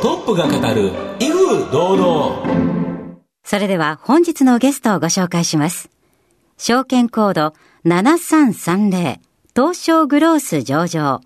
[0.00, 5.90] トップが語る威風堂々それでは本日のゲストをご紹介します
[6.56, 7.54] 証券コード
[7.84, 9.18] 7330
[9.54, 11.20] 東証グロース上場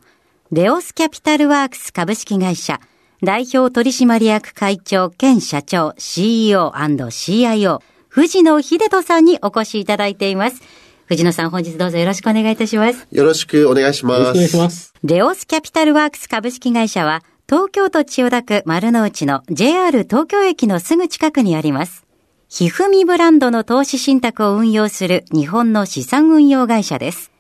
[0.51, 2.81] レオスキャピタルワークス株式会社
[3.25, 10.61] 代表取締役会長兼社長 CEO&CIO 藤野秀人さんにお越しいただいています。
[11.07, 13.07] 藤野さん本日どうぞよろしくお願いいたします。
[13.11, 14.21] よろしくお願いします。
[14.21, 14.93] よろしくお願いします。
[15.03, 22.07] レオスキャピタルワークス株式会社は東京都千代田区丸の内の JR 東京駅のすぐ近くにあります。
[22.49, 27.31] ひふみブランドの投資信託を運用する日本の資産運用会社です。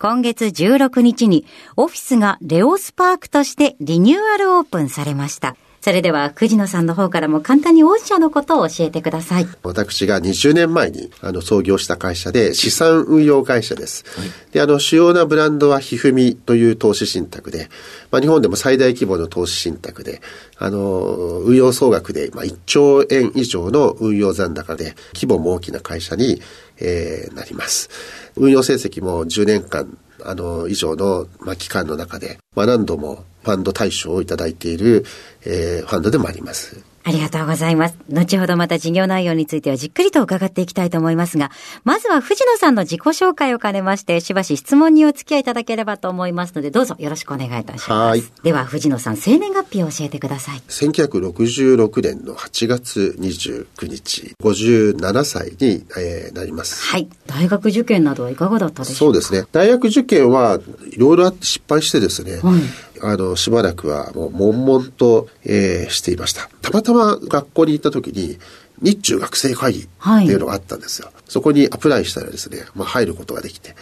[0.00, 5.54] 今月16日にオフィスがレオスパークとしてリニューアルオープンされました。
[5.82, 9.46] それでは、藤野さんの方からも簡単に御社のことを教えてください。
[9.62, 14.04] 私が20年前にあの創業した会社で資産運用会社です。
[14.14, 17.70] はい、で、あの、主要なブランドはひふみという投資信託で、
[18.10, 20.20] まあ、日本でも最大規模の投資信託で、
[20.58, 26.42] あの、運用総額で、まあ、1兆円以上の運用残高で、規模も大きな会社に、
[26.78, 27.88] えー、なります。
[28.36, 35.04] 運用成績も10年間あの、以上の、まあ、期間の中で、まあ、何度もファンド対象をいただいている、
[35.44, 36.90] えー、ファンドでもあります。
[37.02, 37.96] ありがとうございます。
[38.10, 41.50] 後ほどまた事業内容についてはじっくりと伺っていきたいと思いますが、
[41.82, 47.90] まずは藤野さんの自己紹介を兼ねまして、しばし質問にお付き合いいただければと思いますので、どうぞよろしくお願いいたします。
[47.90, 48.22] はい。
[48.42, 50.62] では、藤野さん、生年月日を教えてください。
[50.68, 56.84] 1966年の8月29日、57歳に、えー、なります。
[56.84, 57.08] はい。
[57.26, 59.20] 大学受験などはいかがだったでしょうか？
[59.22, 59.48] そうですね。
[59.52, 60.60] 大学受験は
[60.92, 62.60] いろいろあって失敗してですね、はい、
[63.02, 66.48] あの、しばらくはもう悶々と、えー、していました。
[66.62, 68.38] たまたま学校に行った時に、
[68.82, 71.08] 日中学生会議っていうのがあったんですよ。
[71.08, 73.74] はい、そこにアプライしたらですね、まあ入ることができて、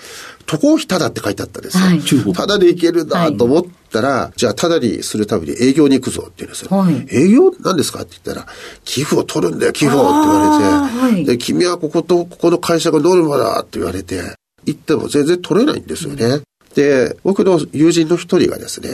[0.46, 1.84] 渡航費ただって書いてあったんですよ。
[1.84, 6.76] はい、ただで行けるんだと思ったら、はい、じゃあただにするために営業に行くぞって言うんですよ。
[6.76, 8.48] はい、営業なんですかって言ったら、
[8.84, 14.20] 寄付を取るんだよ、寄付をって言われて、で、君はこことここの会社がノルマだって言われて、
[14.64, 16.24] 行っても全然取れないんですよね。
[16.24, 16.42] うん
[16.78, 18.90] で、僕の友人の一人がですね、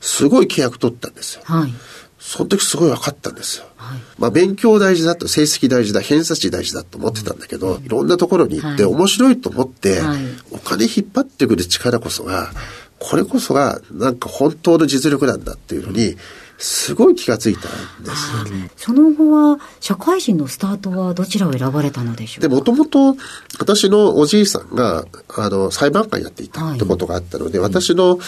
[0.00, 1.42] すごい契約取ったんですよ。
[1.44, 1.72] はい。
[2.20, 3.66] その時すごい分かったんですよ。
[3.76, 10.20] はい、まあ勉強大事だと、成績大事だ、偏差値大事だと思ってたんだけど、うん、いろんなところに行って面白いと思って、はい、
[10.52, 12.52] お金引っ張ってくる力こそが、
[13.00, 16.16] これこそがなんか本当の実力なんだっていうのに、
[16.58, 18.70] すごい気がついたんですよね。
[18.76, 23.16] その後は、社会人のスタートはどちらを選ばれたのでしょうで、もともと、
[23.58, 25.04] 私のおじいさんが、
[25.36, 28.18] あの、裁判官やっていたってことがあったので、はい、私の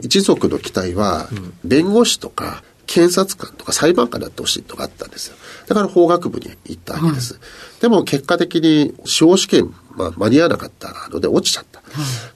[0.00, 1.28] 一族の期待は、
[1.64, 5.36] 弁護士とか、検察官とか裁判官だってほしいとかあったんですよ。
[5.66, 7.34] だから法学部に行ったわけです。
[7.34, 11.80] はい、でも結果的に司法試験、まあ、間に合わなかったので落ちちゃった。
[11.80, 11.88] はい、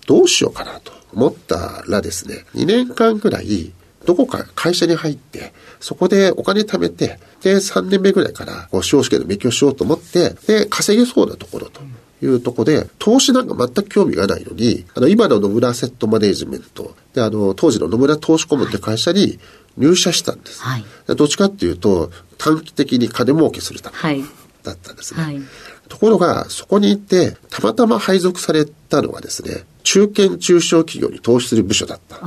[0.06, 3.72] どうしようかなと思ったらですね、2年間ぐらい
[4.06, 11.80] どこか会社に入って、そこでお金貯めて、で、3年目ぐらいから、こう、司法試験の勉強しようと思って、で、稼げそうなところと。
[12.22, 19.38] いうとこで、投資なんか全く興味がないのに、あの、今の野村セットマネジメント、で、あの、当時の野村投資コムって会社に
[19.78, 20.60] 入社したんです。
[20.60, 20.84] はい、
[21.16, 24.22] どっちかっていうと、短期的に金儲けするため
[24.62, 25.22] だったんですね。
[25.22, 25.40] はい、
[25.88, 32.20] ところが、そこに行って、たまたま配属されたのがですね、中堅中小企業に投資する部署だった。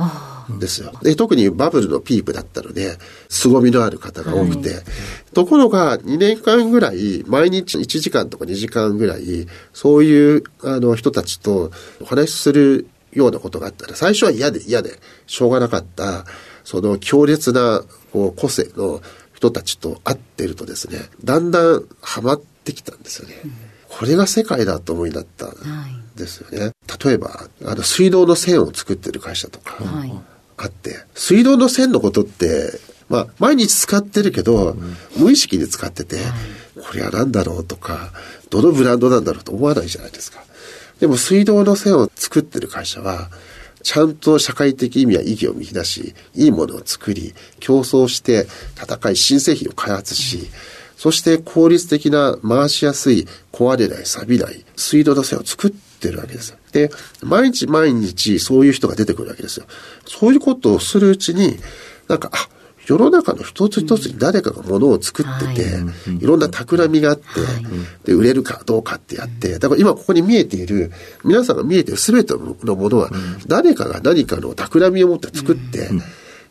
[0.58, 0.92] ですよ。
[1.02, 2.98] で、特にバブルのピープだったので、
[3.28, 4.84] 凄みのある方が多くて、はい、
[5.34, 11.70] ところが2年間ぐらい、毎日1時間とか2時間ぐらい、そういうあの人たちと
[12.00, 16.24] お話しするようなことがあったら、最初は嫌で嫌でしょうがなかった、
[16.64, 17.82] その強烈な
[18.12, 19.02] こう個性の
[19.34, 23.34] 人たちと会ってるとですね、だんだんハマってきたんですよね。
[23.44, 23.52] うん、
[23.88, 25.50] これが世界だと思いになったん
[26.16, 26.60] ですよね。
[26.60, 26.72] はい、
[27.04, 30.12] 例えば、あの水道の線を作ってる会社とか、はい
[30.56, 32.78] あって、水道の線のことって、
[33.08, 34.76] まあ、毎日使ってるけど、
[35.16, 36.16] 無意識で使ってて、
[36.76, 38.12] これは何だろうとか、
[38.50, 40.44] どのブランドなんだろうと思わないじゃないですか。
[41.00, 43.30] でも水道の線を作ってる会社は、
[43.82, 48.46] ちゃんと社会的意味や意義を見出し、いいものを作り、競争して
[48.80, 50.48] 戦い、新製品を開発し、
[50.96, 56.56] そして効率的な回しやすい、壊れない、錆びない水道の線を作ってるわけです。
[56.74, 56.90] で、
[57.22, 59.66] 毎日毎日そういう人が出てくるわけですよ。
[60.06, 61.60] そういうことをするうちに、
[62.08, 62.48] なんか、あ、
[62.86, 70.90] 世の中の一つ一つに誰かがものを作ってて、はい、いろんな企みがあって、はい、で、売れるかどうかってやって、だから今ここに見えている、
[71.24, 73.10] 皆さんが見えている全てのものは、
[73.46, 75.90] 誰かが何かの企みを持って作って、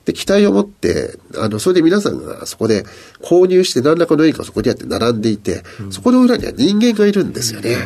[0.05, 2.83] で、期待を持って、あの、それで皆さんがそこで
[3.21, 7.77] 購入して何らかの何かそこにあって並んでいて、そこの裏には人間がいるんですよね。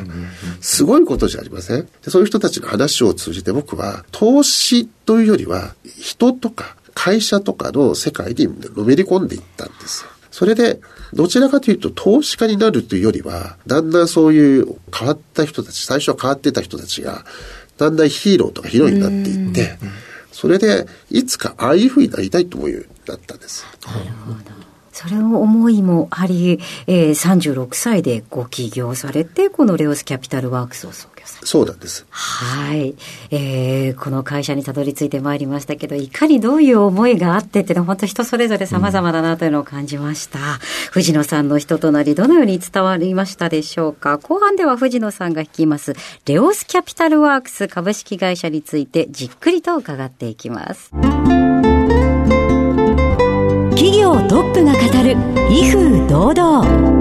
[0.60, 1.88] すごいことじゃありません？
[2.08, 10.10] そういう人たちの話を通じて僕は、投資というよりは、人とか会社とかの世界にのめり込んでいったんですよ。
[10.32, 10.80] それで、
[11.14, 17.26] どちらかというと投資家になるというよりは、だんだんそういう変わった人たち、最初は変わってた人たちが、
[17.78, 19.78] だんだんヒーローとかヒロインになっていって、
[20.38, 23.66] それで、いつかああいうふうになりたいと思うようになったんです。
[23.88, 24.67] なるほど。
[24.98, 32.08] それの思いもあり、えー、36歳でご起業されて、このレオスキャピタルワークスを創業されそうなんです。
[32.10, 32.96] はい。
[33.30, 40.40] えー、この会社にたどり着いてまいりましたけど、いかにどういう思いがあってっていうのは本当人それぞれ様々だなというのを感じました。
[40.40, 40.44] うん、
[40.94, 44.18] 藤野さんの人となり、どのように伝わりましたでしょうか？
[44.18, 45.94] 後半では藤野さんが率います、
[46.26, 50.92] レオスキャピタルワークス株式会社についてじっくりと伺っていきます。
[53.78, 55.12] 企業トップが語る
[55.52, 56.98] 威風堂々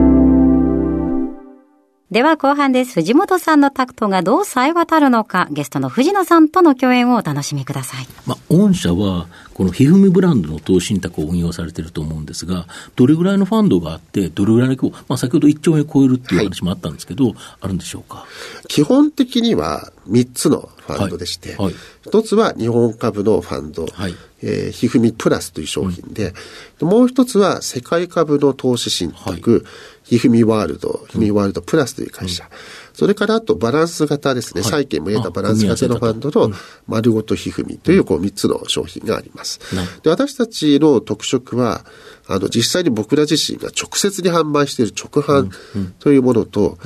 [2.11, 2.93] では後半です。
[2.93, 8.07] 藤本さんのタクトがどう冴え渡るのか、ゲストの藤野さんとの共演をお楽しみください。
[8.27, 18.27] まあ、御社は、このひふみブランドの投資信託を運用されていると思うんですが、どれぐらいのファンドがあって、どれぐらいの規模、まあ、先ほど1兆円超えるっていう話もあったんですけど、はい、あるんでしょうか？
[18.69, 21.75] 基本的には3つのファンドでして、はいはい、
[22.05, 24.15] 1つは日本株のファンド、はい。
[24.43, 26.35] えー、ひふみプラスという商品で、
[26.81, 29.65] うん、もう一つは世界株の投資信託、
[30.05, 32.51] ひふみワールド、ひふみワールドプラスという会社、うん、
[32.97, 36.51] それからあとバランス型ですね、債券も得たバランス型のファンドの
[36.87, 39.61] 丸ごとひふみというこう3つの商品があります。
[40.03, 41.85] で私たちの特色は、
[42.27, 45.51] あの、実際に僕ら自身が直接に販売している直販
[45.99, 46.79] というものと、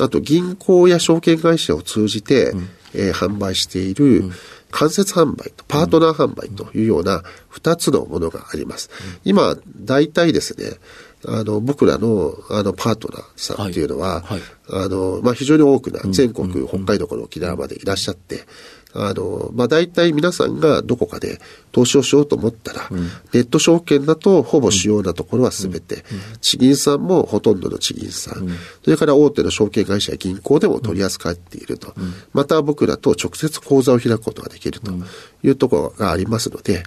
[0.00, 2.54] あと銀行や証券会社を通じて、
[2.94, 4.30] えー、販売している、
[4.70, 7.22] 間接販売とパートナー販売というような
[7.52, 8.90] 2つのものがあります。
[9.24, 10.78] 今、大体ですね、
[11.28, 14.40] あの、僕らの、あの、パートナーさんっていうのは、はい。
[14.72, 18.44] はい、あの、まあ、非常に多くな、全国、北海道から沖縄までいらっしゃって、
[18.96, 21.40] あの、まあ、大体皆さんがどこかで
[21.72, 23.00] 投資をしようと思ったら、うん、
[23.32, 26.04] ネット証券だとほぼ主要なところはすべて、
[26.40, 28.48] 地銀さんもほとんどの地銀さん、
[28.82, 31.94] それから大手の証券会社や銀行でも取り扱っていると、
[32.32, 34.92] また僕らと直接口座を開くことができると
[35.42, 36.82] いうところがありますので、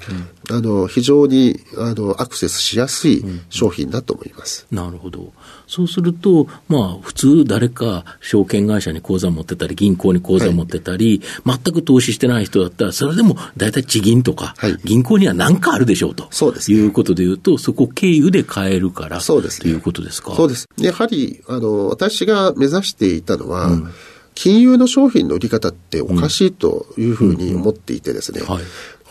[0.49, 4.65] あの、非常に、あの、アクセスしやすい商品だと思います。
[4.71, 5.31] なるほど。
[5.69, 16.27] そうすると、まあ、普通誰か証券会社に口座持ってたり、銀行に口座持ってたり、はい、全く投資してない人だったら、それでも大体地銀とか、はい、銀行には何かあるでしょうと。
[16.31, 20.33] そうです、ね、いうことでいうと、そこ経由で買えるから、そうです、ね、ということですか？
[20.33, 20.67] そうです。
[20.79, 23.91] やはり、あの、私が目指していたのは、うん。
[24.35, 28.41] 金融の商品の売り方っておかしいというふうに思っていてですね、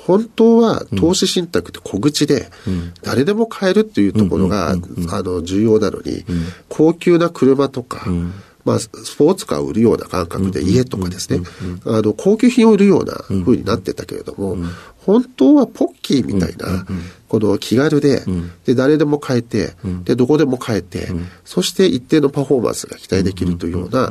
[0.09, 2.51] 本当は投資信託って小口で、
[3.03, 4.77] 誰でも買えるっていうところが、あ
[5.23, 6.25] の、重要なのに、
[6.71, 8.11] 高級な車とか、
[8.65, 8.89] まあ、ス
[9.19, 11.43] ポーツカーを売るような感覚で家とかですね、
[11.85, 14.57] あの、高級品を売るような風になってたけれども、
[15.05, 16.87] 本当はポッキーみたいな、
[17.29, 18.23] この気軽で、
[18.65, 19.75] で、誰でも買えて、
[20.05, 21.09] で、どこでも買えて、
[21.45, 24.11] そして一定のパフォーマンスが期待できるというような、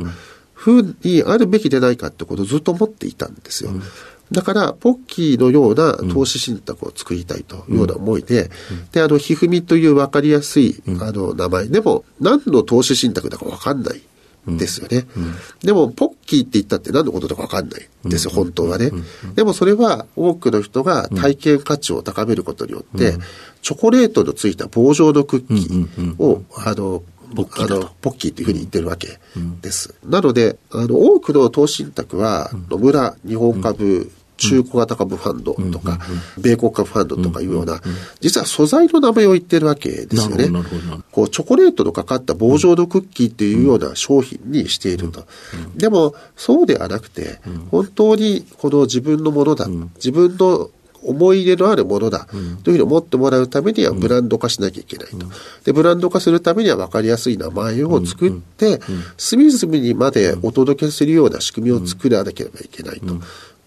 [0.54, 3.36] 風にあるべきでないかってことをずっと思っていたん。
[3.36, 3.72] ですよ。
[4.32, 8.50] だから、ポッキーのような投資信託を作りたいというような思いで、
[8.92, 14.02] で、あの、ひふみという分かりやすい、あの、名前でも、何の投資信託だか分かんない。
[14.56, 15.06] ですよね、
[15.62, 18.92] でも、ポッキーって言ったって何のことだか分かんないんですよ、本当はね。
[19.36, 23.18] でもそれは多くの人が体験価値を高めることによって、
[23.62, 27.04] チョコレートのついた棒状のクッキーを、あの、
[27.36, 29.20] ポッキーあの、ポッキーというふうに言ってるわけ
[29.62, 29.94] です。
[30.04, 36.00] うん、なので、あの、多くの投資信託は、野村、日本株、中古型株ファンドとか、
[36.38, 37.82] 米国株ファンドとかいうような、
[38.22, 40.50] 実は素材の名前を言ってるわけですよね。
[41.12, 45.26] こう、チョコレートのかかった棒状のクッキーっていうような商品にしていると。
[45.76, 47.40] でも、そうではなくて、
[47.72, 50.70] 本当にこの自分のものだ、自分の
[51.04, 55.26] 思い入れのあるものだというふうに思ってもらうためにはブランド化しなきゃいけないと。
[55.64, 58.80] で、ブランド化するためには分かりやすい名前を作って、
[59.18, 63.16] 隅々にまでお届けするような仕組みを作らなければいけないと。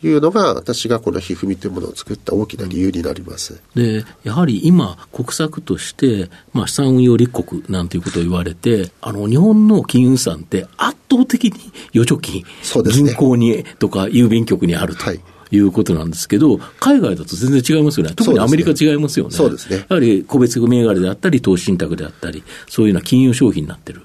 [0.02, 11.52] いうのが、私がこのひふみというものを作った大きな理由になりますでやはり今、国策として、まあ、資産運用立国なんていうことを言われて、あの日本の金融資産って圧倒的に
[11.94, 15.04] 預貯金、ね、銀行にとか郵便局にあると。
[15.04, 15.20] はい
[15.52, 18.14] いうことなんですけど、海外だと全然違いますよね。
[18.14, 19.32] 特にアメリカ違いますよね。
[19.32, 19.78] そうですね。
[19.88, 24.02] やはり個別銘柄であったり、投資信託であったり、そういうような金融商品になってる。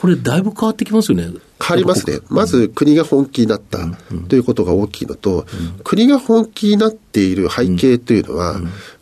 [0.00, 1.24] これ、だいぶ変わってきますよね。
[1.62, 2.20] 変わりますね。
[2.30, 3.80] まず国が本気になった
[4.30, 5.44] ということが大きいのと、
[5.84, 8.58] 国が本気になっている背景というのは、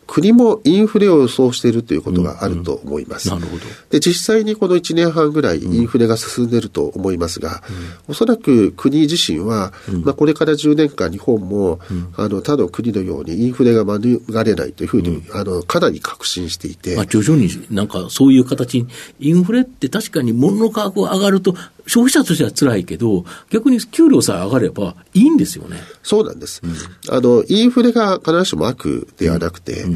[0.08, 3.28] 国もインフレを予想しているということがあると思います。
[3.28, 3.64] うんうん、なるほど。
[3.90, 7.62] で、実際にこの1年半ぐらいインフレが進んでいると思いますが、
[8.08, 16.96] うん、おそらく国自身は、うん、まあこれから10年間日本も、うん、あの、他の国のようにインフレが免れないというふうに、あの、かなり確信していて。
[16.96, 18.88] まあ徐々になんかそういう形に、
[19.20, 21.54] インフレって確かに物の価格が上がると、
[21.88, 25.78] 消費者としては辛いけど、逆に給料さえ上がればいいんですよね。
[26.02, 26.62] そうなんです。
[27.10, 29.86] あの、インフレが必ずしも悪ではなくて、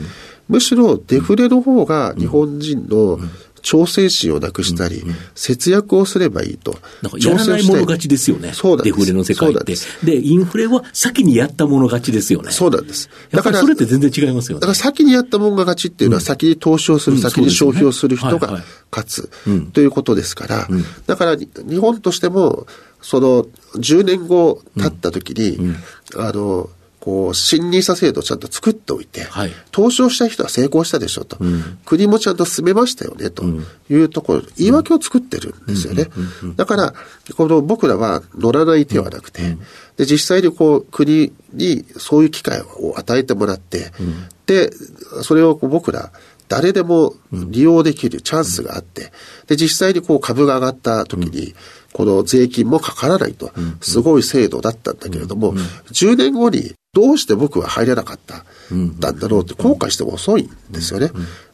[0.49, 3.21] むしろデフレの方が日本人の
[3.63, 6.73] 挑戦心をなくしたり、節約をすればいいと。
[6.73, 6.81] か
[7.19, 8.53] やらないもの勝ちですよね。
[8.53, 8.97] そうなんです。
[8.97, 9.75] デフレの世界って。
[10.05, 12.51] でインフレは先にやったもの勝ちですよね。
[12.51, 13.09] そうなんです。
[13.31, 14.61] だからそれって全然違いますよね。
[14.61, 19.31] だから先にやったものが勝ちっていうのは、先に投資をする、先に消費をする人が勝つ
[19.73, 20.69] ということですから、
[21.07, 22.67] だから日本としても、
[23.01, 23.45] その
[23.75, 25.75] 10年後経った時に、
[26.17, 26.69] あの、
[27.03, 33.45] こう、新ニーサ制度をちゃんと作っておいて、はい、投資をした人は成功したでしょと、うん、国もちゃんと進めましたよね、と
[33.91, 36.07] いうところ、言い訳を作ってるんですよね。
[36.55, 36.95] だから、
[37.37, 39.59] この僕らは乗らない手はなくて、
[39.97, 43.91] で、実際にこう、国にそういう機会を与えてもらって、
[44.47, 44.71] で、
[45.23, 46.13] それを僕ら、
[46.53, 49.11] 誰でも利用できるチャンスがあって、
[49.47, 51.55] で、実際にこう株が上がった時に、
[51.95, 55.55] この税金もかからないと、すごい制度だったんだけれども、
[55.93, 58.45] 10年後にどうして僕は入れなかった
[58.75, 61.11] んだろうって後悔しても遅いんですよね。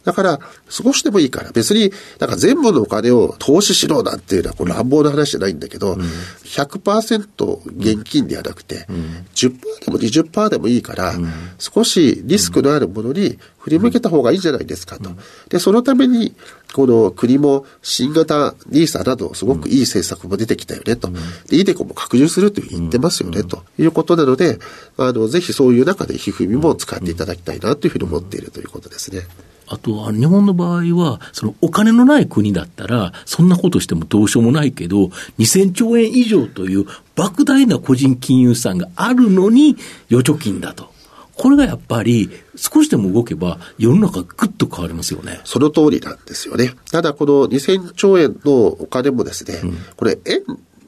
[0.09, 5.99] だから、少しでもいいから、別に、なんか全部のお金を投資しろなんていうのは、これ乱暴な話じゃないんだけど、
[6.45, 8.87] 100%現金ではなくて、
[9.35, 11.15] 10%でも20%でもいいから、
[11.59, 15.11] 少しリスクのあるものに振り向けた方がいいんじゃないですかと。
[15.51, 16.35] で、そのために、
[16.73, 21.11] この国も新型 NISA などすごくいい政策も出てきたよねと。
[21.49, 24.59] で、イデコも拡充すると言ってますよねということなので、
[24.97, 29.27] あの、ぜひそういう中でひふみも使っていただきたいなというふうに思っているということですね。
[29.69, 35.07] あとは日本の場合は、そのお金のない国だったら、そんなことしてもどうしようもないけど、
[35.39, 39.77] 2000兆円以上という莫大な個人金融資産があるのに
[40.11, 40.93] 預貯金だと。
[41.39, 45.41] これがやっぱり少しでも動けば世の中ぐっと変わりますよね。
[45.45, 46.75] その通りなんですよね。
[46.91, 50.43] ただこの2000兆円のお金もですね、うん、これ円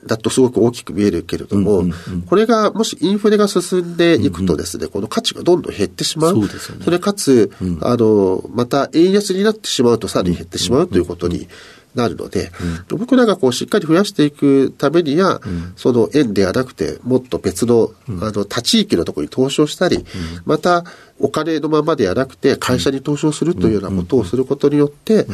[0.07, 4.87] だとすごく大きく見えるけれども、うんうんうん、これがもしインフレが進んでいくとですね、うん。
[4.87, 6.35] うん、この価値がどんどん減ってしまう。
[6.35, 6.85] そうですよね。
[6.85, 11.49] それかつ、うん、あの、また円安になってしまうとさらに減ってしまうということに
[11.95, 12.53] なるので、
[12.91, 20.05] うん、僕らがこうしっかり増やしていくためには、うん、その円ではなくて、もっと別の、あの、他地域のところに投資をしたり、
[20.45, 20.85] また、
[21.21, 25.27] お金のままではなくて、会社に投資をするというようなことをすることによって、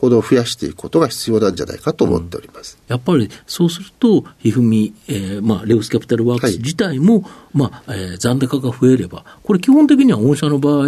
[0.00, 2.78] この増やしていくことが必要なんじゃないかと思っております。
[2.88, 10.86] やっぱりそうすると、ひふみ、えー、まあ、レオスキャピタルワークス自体も、はい、まあ、えー、残高が増えれば、これ基本的には御社の場合、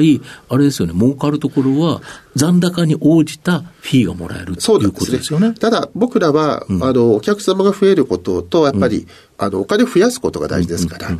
[0.49, 2.03] あれですよね、儲かるところは、
[2.35, 5.53] 残高に応じたフィーがもらえるということですよね。
[5.53, 9.07] ただ、僕らは、うん、あの、お客様が増えることと、やっぱり、うん
[9.38, 11.11] あの、お金を増やすことが大事ですから、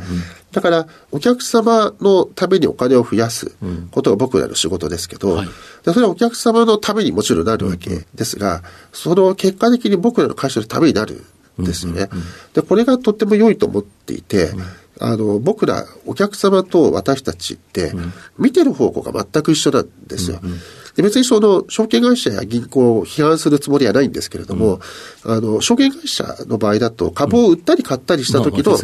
[0.51, 3.55] だから、お客様のためにお金を増やす
[3.91, 5.47] ことが僕らの仕事ですけど、はい、
[5.85, 11.23] それはお客様のためにもちろんなるわけですが、その結果的に僕らの会社のためになる
[11.61, 12.09] んですよね。
[12.53, 14.51] で、これがとっても良いと思っていて、
[14.99, 17.93] あの、僕ら、お客様と私たちって、
[18.37, 20.39] 見てる方向が全く一緒なんですよ。
[20.97, 24.79] で別にその証券会社や銀行を批判するつもりはないんですけれども、
[25.25, 28.75] うん、あの、証券会社の場合だと株を売ったり買ったりした時の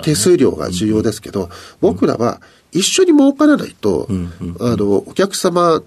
[0.00, 1.50] 手数料が重要ですけど、
[1.82, 2.40] 僕らは
[2.72, 4.08] 一緒に儲からないと、
[4.60, 5.82] あの、お客様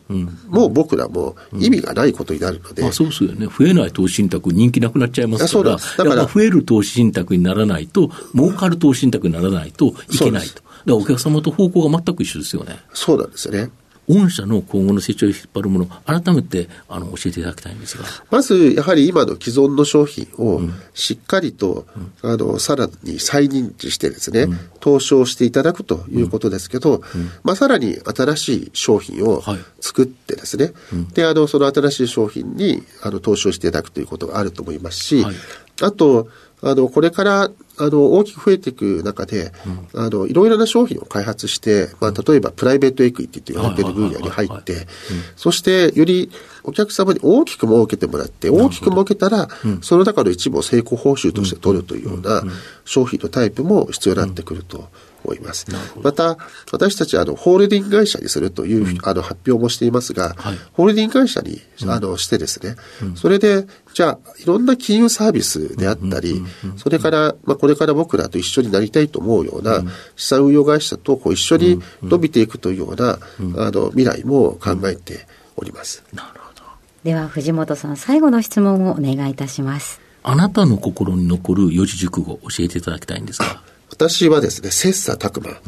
[0.50, 2.86] も僕らも意味がないことになるので。
[2.86, 3.48] あそうですよね。
[3.48, 5.78] 増えない投資信託人気なくなっちゃいますから。
[5.78, 10.54] だから増える投資信託にならないと、儲かる投資信託にならないといけないと。
[10.58, 12.78] だからお客様と方向が全く一緒ですよね。
[12.94, 13.72] そうなんですよね。
[14.10, 18.06] 御社の今後の成長を引っ張るもの、改めてあの教えていただきたいんですが。
[18.30, 20.62] まず、やはり今の既存の商品を
[20.94, 21.86] しっかりと、
[22.24, 29.44] うん、あの、さらに再認知してですね、うん、投資をしていただくということですけど、うん、まあ、さらに新しい商品を
[29.80, 30.74] 作ってですね、はい、
[31.14, 35.36] で、あの、その新しい商品に、あの、投資をしていただくということがあると思いますし、はい、
[35.82, 36.28] あと、
[36.64, 39.52] あの、これから、あの、大きく増えていく中で、
[39.94, 44.88] うん、あの、いろいろな商品を開発して、まあ、例えばプライベートエクイティと言われている分野に入って、
[45.36, 46.32] そして、より
[46.64, 49.50] お客様に大きく儲けてもらって、大きく儲けたら、
[49.82, 52.44] その中の一部を成功報酬として取るというような
[52.86, 54.90] 商品のタイプも必要になってくると。
[55.24, 55.68] 思います。
[56.02, 56.38] また、
[56.72, 66.44] 私たちあの、ホールディング会社にするという、うん、あの、発表もしていますが、はい、ホールディング会社に、あの、してですね、うん、それで、じゃあ、いろんな金融サービスであったり、
[66.78, 69.84] それから、まあ、これから僕らと一緒になりたいと思うような、
[70.16, 73.20] 資産運用会社とこう一緒に伸びていくというような、
[73.58, 76.04] あの、未来も考えております。
[76.14, 76.64] なるほど。
[77.04, 80.02] では、藤本さん、最後の質問をお願いいたします。
[80.24, 83.62] あなたの心に残る四字熟語、教えていただきたいんですが。
[84.10, 85.62] 私はですね、切磋琢磨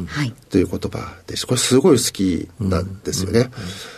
[0.49, 1.45] という言葉です。
[1.45, 3.51] これすごい好きなんですよね。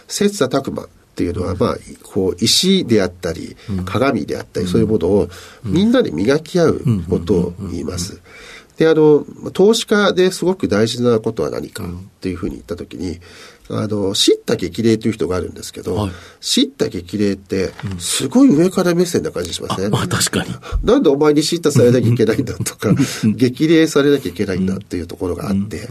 [0.09, 5.29] 切磋琢磨っていうのは、まあ、こう、石であったり、鏡であったり、そういうものを
[5.63, 8.19] みんなで磨き合うことを言います。
[8.77, 11.87] で、あの、投資家ですごく大事なことは何かっ
[12.19, 13.21] ていうふうに言ったときに、
[13.69, 19.89] あの、知った激励という人があるんですけど、はい、知った激励って、すごい上から目線な感じしますね。
[19.89, 20.51] まあ確かに。
[20.83, 22.93] なんでお前に知ったされなきゃいけないんだとか、
[23.23, 25.87] 激励されなきゃいけないんだっていうところがあって、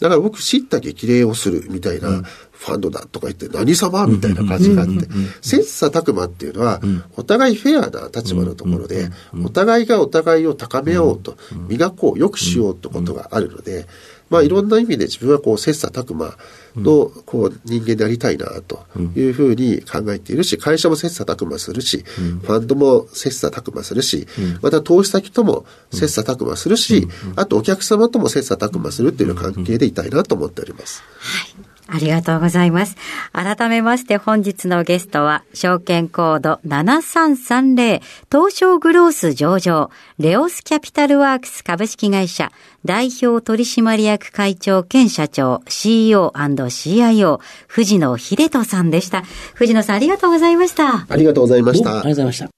[0.00, 2.22] だから僕知った激励をするみたいな、
[2.58, 5.06] ファンドだとか言って何様みたいな感じがあって、
[5.40, 6.80] 切磋琢磨っていうのは、
[7.16, 9.10] お互いフェアな立場のところで、
[9.44, 11.36] お互いがお互いを高めようと、
[11.68, 13.86] 磨こう、良くしようってことがあるので、
[14.30, 16.36] まあいろんな意味で自分はこう切磋琢磨
[16.76, 22.04] のこう人間でありたいなというふうに考えているし、会社も切磋琢磨するし、
[22.42, 24.26] ファンドも切磋琢磨するし、
[24.62, 31.02] また投資先とも切磋琢磨するし、あとお客様とも切磋琢磨するっていう関係でいたいなと思っております。
[31.18, 32.96] はいありがとうございます。
[33.32, 42.52] 改めまして本日のゲストは、証券コード7330東証グロース上場、レオスキャピタルワークス株式会社
[42.84, 49.22] 代表取締役会長兼社長 CEO&CIO 藤野秀人さんでした。
[49.54, 51.06] 藤野さんありがとうございました。
[51.08, 51.90] ありがとうございました。
[51.90, 52.57] ありがとうございました。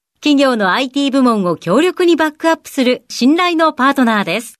[0.23, 4.59] 企業の IT 部門を強力にバックアップする信頼のパートナーです。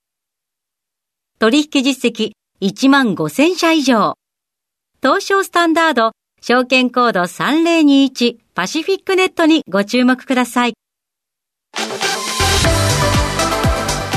[1.37, 4.15] 取引実績1万5000社以上。
[5.03, 10.73] 東証スタンダード証券コード3021パシフィックネットにご注目ください。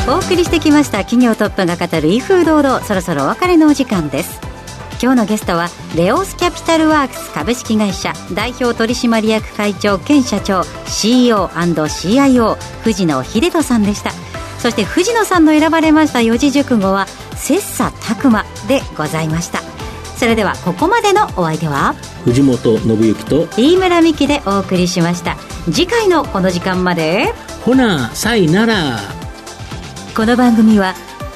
[0.09, 4.54] お送りしてきました企業トップが語る威風堂々そろそろお別れのお時間です。
[5.03, 14.13] 今日のゲストはレオスキャピタルワークス株式会社代表取締役会長兼社長 CEO&CIO 藤野秀人さんでした。
[14.59, 19.61] そして藤野さんの選ばれました四字熟語は切磋琢磨でございました。
[20.17, 25.37] それではここまでのお相手は藤本信之と飯村美希でお送りしました。
[25.67, 29.01] 次回のこの時間までほなさいなら。
[30.17, 30.95] この番組は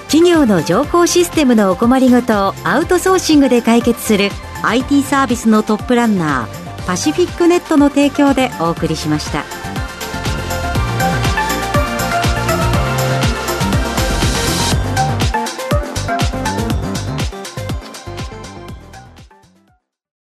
[0.09, 4.31] 企業の情報システムのお困りごとをアウトソーシングで解決する
[4.63, 9.58] IT サービスのトップランナーパシフィックネットの提供でお送りしました。